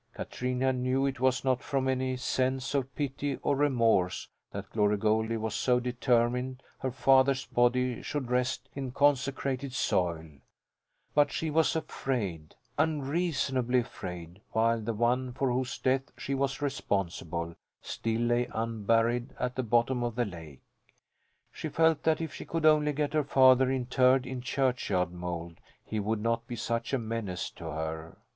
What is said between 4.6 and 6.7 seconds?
Glory Goldie was so determined